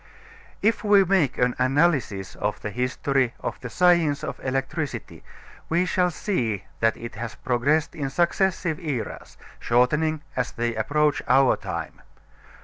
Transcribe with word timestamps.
If 0.63 0.83
we 0.83 1.03
make 1.05 1.37
an 1.37 1.55
analysis 1.59 2.33
of 2.33 2.59
the 2.63 2.71
history 2.71 3.35
of 3.39 3.59
the 3.59 3.69
science 3.69 4.23
of 4.23 4.39
electricity 4.41 5.23
we 5.69 5.85
shall 5.85 6.09
see 6.09 6.63
that 6.79 6.97
it 6.97 7.13
has 7.13 7.35
progressed 7.35 7.93
in 7.93 8.09
successive 8.09 8.79
eras, 8.79 9.37
shortening 9.59 10.23
as 10.35 10.53
they 10.53 10.73
approach 10.73 11.21
our 11.27 11.55
time. 11.55 12.01